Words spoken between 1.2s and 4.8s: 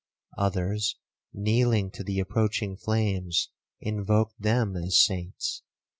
kneeling to the approaching flames, invoked them